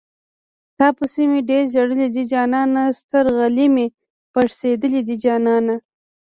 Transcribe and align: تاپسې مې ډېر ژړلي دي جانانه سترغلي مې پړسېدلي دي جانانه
تاپسې 0.79 1.23
مې 1.29 1.39
ډېر 1.49 1.63
ژړلي 1.73 2.07
دي 2.15 2.23
جانانه 2.31 2.83
سترغلي 2.99 3.67
مې 3.75 3.85
پړسېدلي 4.33 5.01
دي 5.07 5.15
جانانه 5.25 5.75